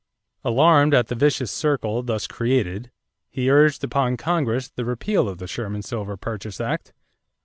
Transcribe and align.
Alarmed 0.43 0.95
at 0.95 1.09
the 1.09 1.13
vicious 1.13 1.51
circle 1.51 2.01
thus 2.01 2.25
created, 2.25 2.89
he 3.29 3.51
urged 3.51 3.83
upon 3.83 4.17
Congress 4.17 4.67
the 4.67 4.83
repeal 4.83 5.29
of 5.29 5.37
the 5.37 5.45
Sherman 5.45 5.83
Silver 5.83 6.17
Purchase 6.17 6.59
Act. 6.59 6.91